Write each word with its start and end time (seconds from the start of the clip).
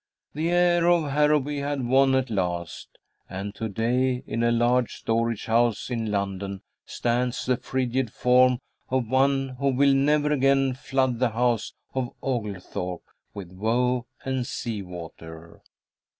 The 0.33 0.49
heir 0.49 0.89
of 0.89 1.11
Harrowby 1.11 1.59
had 1.59 1.85
won 1.85 2.15
at 2.15 2.31
last, 2.31 2.97
and 3.29 3.53
to 3.53 3.69
day 3.69 4.23
in 4.25 4.41
a 4.41 4.51
large 4.51 4.95
storage 4.95 5.45
house 5.45 5.91
in 5.91 6.09
London 6.09 6.63
stands 6.87 7.45
the 7.45 7.55
frigid 7.55 8.11
form 8.11 8.57
of 8.89 9.07
one 9.11 9.49
who 9.59 9.67
will 9.67 9.93
never 9.93 10.31
again 10.31 10.73
flood 10.73 11.19
the 11.19 11.29
house 11.29 11.73
of 11.93 12.09
Oglethorpe 12.23 13.05
with 13.35 13.51
woe 13.51 14.07
and 14.25 14.47
sea 14.47 14.81
water. 14.81 15.61